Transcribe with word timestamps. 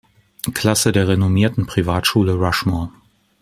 Klasse 0.55 0.91
der 0.93 1.07
renommierten 1.07 1.67
Privatschule 1.67 2.33
Rushmore. 2.33 2.89